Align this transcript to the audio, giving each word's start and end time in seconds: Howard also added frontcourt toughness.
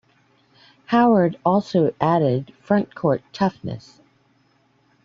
Howard 0.87 1.37
also 1.45 1.93
added 2.01 2.55
frontcourt 2.65 3.21
toughness. 3.33 4.01